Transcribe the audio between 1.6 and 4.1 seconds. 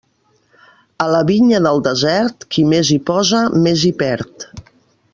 del desert, qui més hi posa més hi